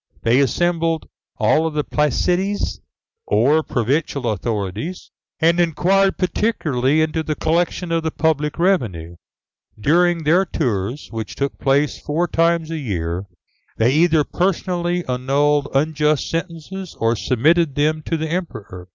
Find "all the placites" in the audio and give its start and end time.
1.37-2.79